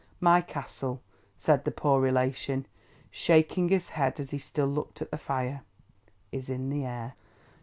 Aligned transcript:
My 0.19 0.41
Castle," 0.41 0.99
said 1.37 1.63
the 1.63 1.69
poor 1.69 2.01
relation, 2.01 2.65
shaking 3.11 3.69
his 3.69 3.89
head 3.89 4.19
as 4.19 4.31
he 4.31 4.39
still 4.39 4.65
looked 4.65 4.99
at 4.99 5.11
the 5.11 5.17
fire, 5.19 5.61
"is 6.31 6.49
in 6.49 6.69
the 6.71 6.83
Air. 6.85 7.13